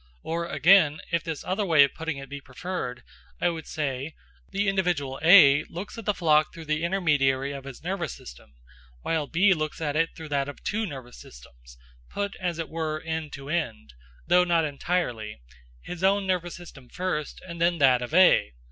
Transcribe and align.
Or, 0.23 0.47
again, 0.47 0.99
if 1.11 1.23
this 1.23 1.43
other 1.43 1.63
way 1.63 1.83
of 1.83 1.93
putting 1.93 2.17
it 2.17 2.27
be 2.27 2.41
preferred, 2.41 3.03
I 3.39 3.49
would 3.49 3.67
say: 3.67 4.15
the 4.49 4.67
individual 4.67 5.19
A 5.21 5.63
looks 5.65 5.95
at 5.95 6.05
the 6.05 6.13
flock 6.15 6.51
through 6.51 6.65
the 6.65 6.83
intermediary 6.83 7.51
of 7.51 7.65
his 7.65 7.83
nervous 7.83 8.11
system, 8.15 8.55
while 9.03 9.27
B 9.27 9.53
looks 9.53 9.79
at 9.79 9.95
it 9.95 10.15
through 10.15 10.29
that 10.29 10.49
of 10.49 10.63
two 10.63 10.87
nervous 10.87 11.19
systems, 11.19 11.77
put 12.09 12.35
as 12.37 12.57
it 12.57 12.67
were 12.69 12.99
end 13.01 13.31
to 13.33 13.47
end 13.49 13.93
(though 14.25 14.43
not 14.43 14.65
entirely), 14.65 15.39
his 15.83 16.03
own 16.03 16.25
nervous 16.25 16.55
system 16.55 16.89
first, 16.89 17.39
and 17.47 17.61
then 17.61 17.77
that 17.77 18.01
of 18.01 18.11
A. 18.11 18.53